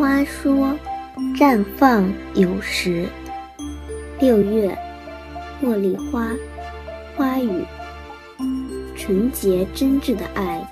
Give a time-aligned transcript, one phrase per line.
[0.00, 0.74] 花说
[1.36, 3.06] ：“绽放有时。”
[4.18, 4.74] 六月，
[5.62, 6.30] 茉莉花，
[7.14, 7.62] 花语，
[8.96, 10.66] 纯洁真挚的爱，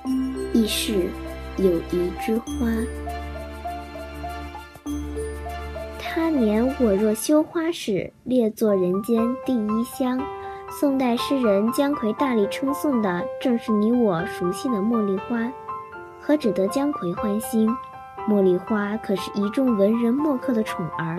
[0.54, 1.10] 亦是
[1.58, 2.72] 友谊之花。
[5.98, 10.18] 他年我若羞花时，列作人间第一香。
[10.70, 15.52] 宋代诗人姜夔大力称颂的，正是你我熟悉的茉莉花。
[16.18, 17.68] 何止得姜夔欢心，
[18.28, 21.18] 茉莉花可是一众文人墨客的宠儿。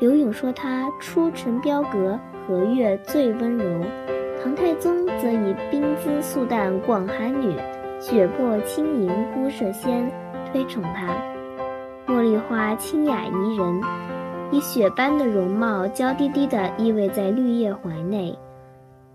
[0.00, 3.84] 柳永说她出尘标格，和月最温柔。
[4.42, 7.54] 唐太宗则以冰姿素淡广寒女，
[8.00, 10.10] 雪魄轻盈孤麝仙
[10.50, 11.16] 推崇她。
[12.06, 13.80] 茉莉花清雅宜人，
[14.50, 18.36] 以雪般的容貌娇滴滴地依偎在绿叶怀内。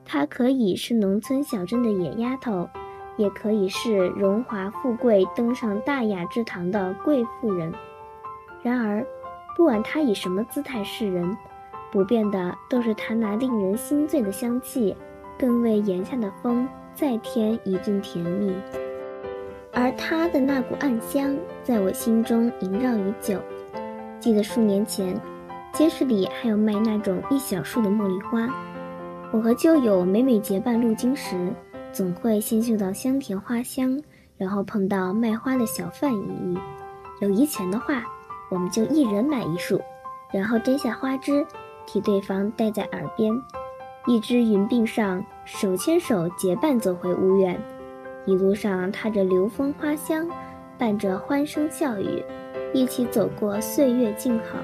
[0.05, 2.70] 她可以是农村小镇的野丫头，
[3.17, 7.73] 也可以是荣华富贵登上大雅之堂的贵妇人。
[8.62, 9.05] 然而，
[9.55, 11.38] 不管她以什么姿态示人，
[11.91, 14.96] 不变的都是她那令人心醉的香气，
[15.38, 18.54] 更为檐下的风再添一阵甜蜜。
[19.71, 23.40] 而她的那股暗香，在我心中萦绕已久。
[24.20, 25.20] 记得数年前，
[25.73, 28.48] 街市里还有卖那种一小束的茉莉花。
[29.32, 31.51] 我和旧友每每结伴路经时，
[31.94, 34.02] 总会先嗅到香甜花香，
[34.36, 36.58] 然后碰到卖花的小贩一遇，
[37.22, 38.04] 有余钱的话，
[38.50, 39.80] 我们就一人买一束，
[40.34, 41.46] 然后摘下花枝，
[41.85, 43.32] 替对方戴在耳边，
[44.08, 47.62] 一只云鬓上，手牵手结伴走回屋院。
[48.26, 50.28] 一路上，踏着流风花香，
[50.80, 52.24] 伴着欢声笑语，
[52.74, 54.57] 一起走过岁月静好。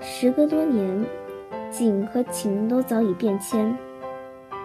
[0.00, 1.04] 时隔多年，
[1.68, 3.76] 景和情都早已变迁。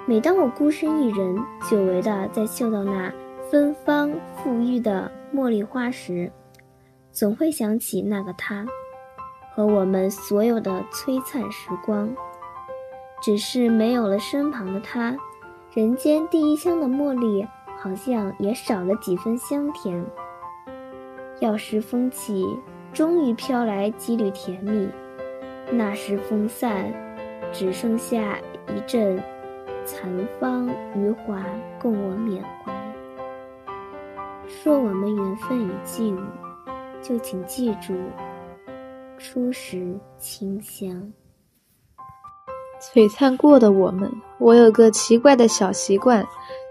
[0.07, 1.35] 每当我孤身一人，
[1.67, 3.11] 久违的在嗅到那
[3.49, 6.31] 芬芳馥郁的茉莉花时，
[7.11, 8.63] 总会想起那个他，
[9.51, 12.15] 和我们所有的璀璨时光。
[13.19, 15.17] 只是没有了身旁的他。
[15.73, 17.47] 人间第一香的茉莉，
[17.79, 20.05] 好像也少了几分香甜。
[21.39, 22.45] 要是风起，
[22.93, 24.87] 终于飘来几缕甜蜜。
[25.71, 26.93] 那时风散，
[27.51, 28.37] 只剩下
[28.67, 29.19] 一阵
[29.85, 31.45] 残芳余华
[31.79, 32.73] 供我缅怀。
[34.47, 36.17] 说我们缘分已尽，
[37.03, 37.93] 就请记住
[39.19, 41.13] 初时清香。
[42.81, 46.25] 璀璨过的我们，我有个奇怪的小习惯，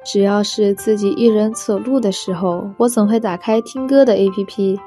[0.05, 4.79] 只要是自己一人走路的时候，我总会打开听歌的 APP，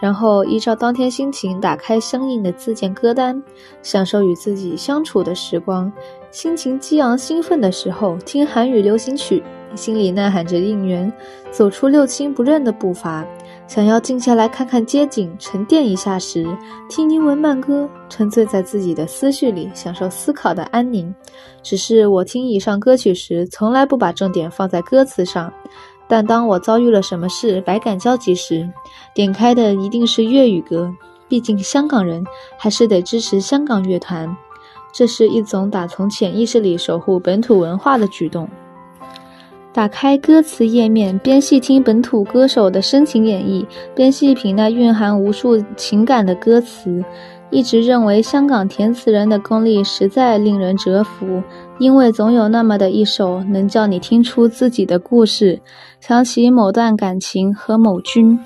[0.00, 3.42] 然后依照当天心情打开相应的自建歌单，
[3.82, 5.92] 享受与自己相处的时光。
[6.32, 9.42] 心情激昂兴奋的时候，听韩语流行曲，
[9.74, 11.12] 心里呐喊着应援，
[11.50, 13.22] 走出六亲不认的步伐。
[13.68, 16.46] 想要静下来看看街景，沉淀一下时，
[16.88, 21.14] 听英文慢歌，沉醉在自己的思绪里，享受思考的安宁。
[21.62, 25.52] 只是我听以上歌曲时，从来不把重点放在歌词上。
[26.08, 28.66] 但当我遭遇了什么事，百感交集时，
[29.14, 30.90] 点开的一定是粤语歌。
[31.28, 32.24] 毕竟香港人
[32.58, 34.34] 还是得支持香港乐团，
[34.92, 38.48] 这是一种打从潜意识里守护本土文化的举动。
[39.72, 43.64] 打开歌词页面，边细听本土歌手的深情演绎，
[43.94, 47.02] 边细品那蕴含无数情感的歌词。
[47.50, 51.42] 一直认为香港填词人的功力实在令人折服，
[51.78, 55.60] 因为总有那么的一首能叫你听出自己的故事，
[56.00, 58.38] 想起某段感情和某君。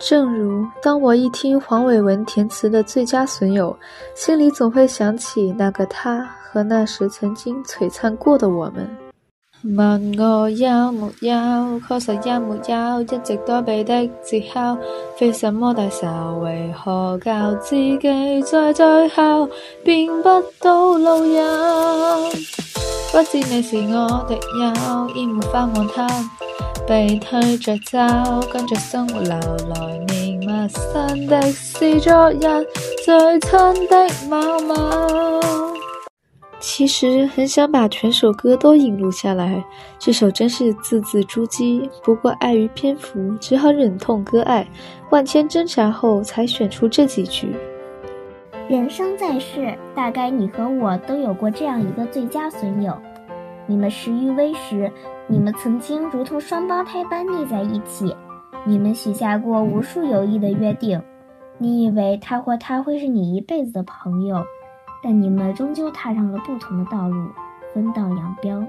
[0.00, 3.76] 正如当我一听黄伟文填词的《最佳损友》，
[4.18, 8.88] 心里总会想起那个他和那时曾经璀璨过的我们。
[9.76, 14.78] 问我有没有，确实也没有，一直躲避的借口，
[15.18, 19.46] 非什么大仇，为何教自己在最后
[19.84, 22.30] 变不到路人？
[23.12, 26.06] 不知你是我的友，已没法望透。
[26.90, 28.00] 被推着走，
[28.52, 32.40] 跟着生活流来面陌生的是昨日
[33.04, 35.40] 最亲的某某。
[36.58, 39.64] 其实很想把全首歌都引录下来，
[40.00, 41.88] 这首真是字字珠玑。
[42.02, 44.66] 不过碍于篇幅，只好忍痛割爱。
[45.10, 47.54] 万千挣扎后，才选出这几句。
[48.68, 53.00] 人生在世，大概你和我都有过这样一个最佳损友。
[53.70, 54.90] 你们十余微时，
[55.28, 58.12] 你们曾经如同双胞胎般腻在一起，
[58.64, 61.00] 你们许下过无数有益的约定。
[61.56, 64.42] 你以为他或她会是你一辈子的朋友，
[65.04, 67.28] 但你们终究踏上了不同的道路，
[67.72, 68.60] 分道扬镳。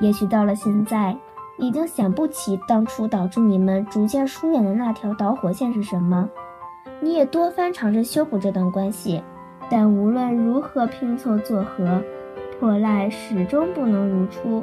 [0.00, 1.16] 也许到了现在，
[1.56, 6.28] 已经想不起当初导致你们逐渐疏远的那条导火线是什么。
[7.00, 9.22] 你也多番尝试修补这段关系，
[9.70, 12.02] 但无论如何拼凑做合，
[12.60, 14.62] 破烂始终不能如初。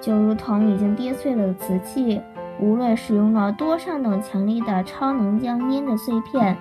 [0.00, 2.22] 就如同已经跌碎了的瓷器，
[2.60, 6.56] 无论使用了多上等强力的超能将粘的碎片，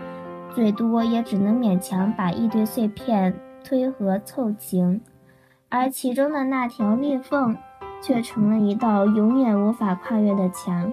[0.55, 4.99] 最多也只能勉强把一堆碎片推和凑齐，
[5.69, 7.55] 而其中的那条裂缝，
[8.01, 10.91] 却成了一道永远无法跨越的墙。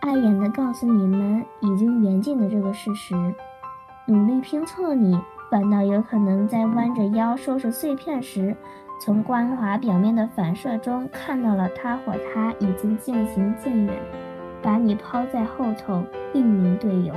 [0.00, 3.14] 碍眼的告诉你们已经缘尽的这个事实，
[4.06, 5.20] 努力拼凑你，
[5.50, 8.56] 反倒有可能在弯着腰收拾碎片时。
[8.98, 13.94] 从光滑表面的反射中看到了他或她已经渐行渐远，
[14.62, 16.02] 把你抛在后头，
[16.32, 17.14] 另名队友。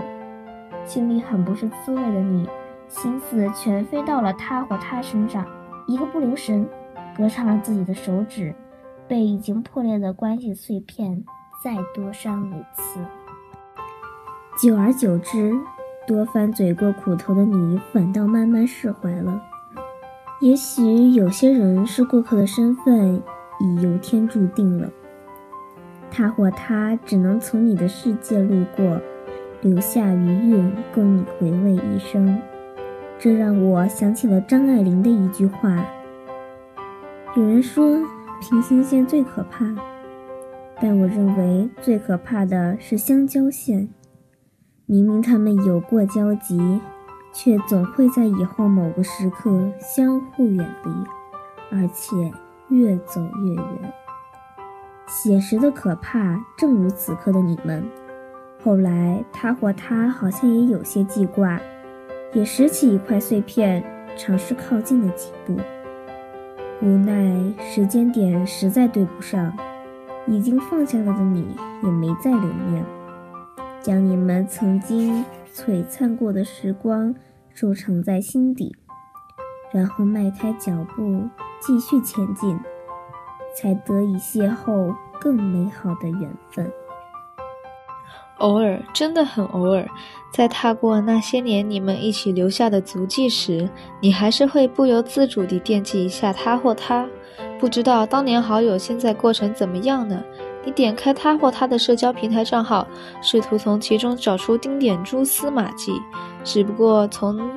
[0.85, 2.47] 心里很不是滋味的你，
[2.87, 5.45] 心思全飞到了他或她身上，
[5.87, 6.67] 一个不留神，
[7.15, 8.53] 割伤了自己的手指，
[9.07, 11.23] 被已经破裂的关系碎片
[11.63, 12.99] 再多伤一次。
[14.61, 15.53] 久而久之，
[16.05, 19.41] 多番嘴过苦头的你，反倒慢慢释怀了。
[20.41, 23.21] 也许有些人是过客的身份
[23.59, 24.89] 已由天注定了，
[26.09, 29.01] 他或她只能从你的世界路过，
[29.59, 32.39] 留下余韵供你回味一生。
[33.17, 35.85] 这让我想起了张爱玲的一句话
[37.35, 37.99] ：“有人说
[38.39, 39.75] 平行线最可怕，
[40.81, 43.89] 但我认为最可怕的是相交线。
[44.85, 46.79] 明明他们有过交集。”
[47.41, 50.91] 却总会在以后某个时刻相互远离，
[51.71, 52.13] 而且
[52.67, 53.93] 越走越远。
[55.07, 57.81] 写实的可怕，正如此刻的你们。
[58.61, 61.57] 后来，他或她好像也有些记挂，
[62.33, 63.81] 也拾起一块碎片，
[64.17, 65.55] 尝试靠近了几步。
[66.81, 69.53] 无奈时间点实在对不上，
[70.27, 72.83] 已经放下了的你也没再留念，
[73.81, 75.23] 将你们曾经。
[75.51, 77.13] 璀璨过的时光
[77.59, 78.73] 收藏在心底，
[79.73, 81.27] 然后迈开脚步
[81.59, 82.57] 继续前进，
[83.53, 86.71] 才得以邂逅更美好的缘分。
[88.37, 89.85] 偶尔，真的很偶尔，
[90.31, 93.69] 在踏过那些年你们一起留下的足迹时，
[93.99, 97.05] 你还是会不由自主地惦记一下他或她。
[97.59, 100.23] 不知道当年好友现在过成怎么样呢？
[100.63, 102.87] 你点开他或他的社交平台账号，
[103.21, 105.93] 试图从其中找出丁点蛛丝马迹，
[106.43, 107.49] 只不过从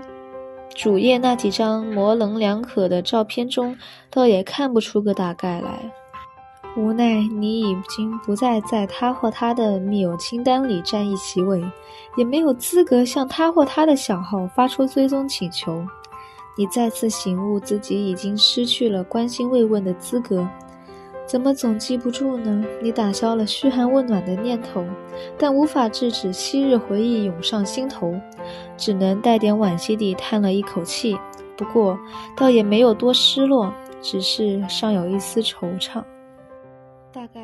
[0.75, 3.77] 主页那几张模棱两可的照片中，
[4.11, 5.93] 倒也看不出个大概来。
[6.75, 11.63] 无奈你已经不再在他或他的密友清单里占一席位，
[12.17, 15.85] 也没有资格向他或他的小号发出追踪请求。
[16.57, 20.49] 你再次醒悟自己已经失去了关心慰问的资格。
[21.32, 22.62] 怎么总记不住呢？
[22.82, 24.84] 你打消了嘘寒问暖的念头，
[25.38, 28.14] 但无法制止昔日回忆涌上心头，
[28.76, 31.19] 只能带点惋惜地叹了一口气。
[31.56, 31.99] 不过，
[32.37, 36.05] 倒也没有多失落，只是尚有一丝惆怅。
[37.11, 37.40] 大概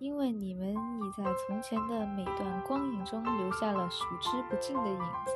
[0.00, 5.34] 因为你们已在从前的每段光影中留下了数之不尽的影子，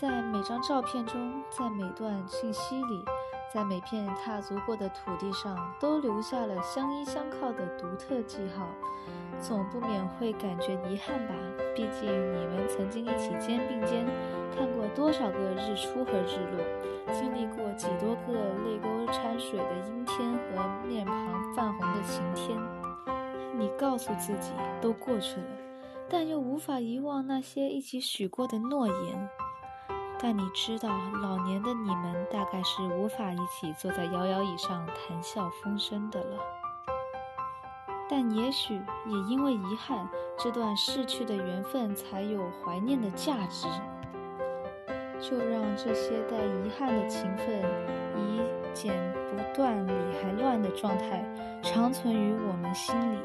[0.00, 3.04] 在每张照片中，在每段信息里。
[3.52, 8.66] 在每片踏足过的土地上，都留下了相依相靠的独特记号，
[9.40, 11.34] 总不免会感觉遗憾吧？
[11.74, 14.04] 毕竟你们曾经一起肩并肩，
[14.54, 18.32] 看过多少个日出和日落，经历过几多个
[18.64, 22.58] 泪沟掺水的阴天和面庞泛红的晴天。
[23.58, 24.50] 你告诉自己
[24.82, 25.46] 都过去了，
[26.10, 29.28] 但又无法遗忘那些一起许过的诺言。
[30.18, 30.88] 但你知道，
[31.22, 36.38] 老年的你们大概是无法一起坐在摇摇椅上谈笑风生的了。
[38.08, 40.08] 但也许也因为遗憾，
[40.38, 43.66] 这段逝去的缘分才有怀念的价值。
[45.18, 47.62] 就让这些带遗憾的情分，
[48.16, 48.40] 以
[48.72, 48.94] 剪
[49.30, 49.92] 不断理
[50.22, 51.24] 还乱的状态，
[51.62, 53.18] 长存于我们心里。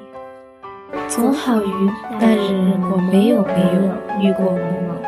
[1.08, 3.82] 总好于那日我没有没有
[4.22, 5.01] 遇过某某。